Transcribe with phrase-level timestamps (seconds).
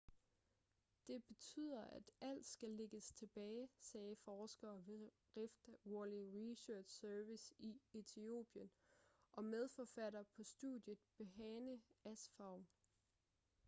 [1.07, 7.81] det betyder at alt skal lægges tilbage sagde forsker ved rift valley research service i
[7.93, 8.71] etiopien
[9.31, 12.63] og medforfatter på studiet berhane asfaw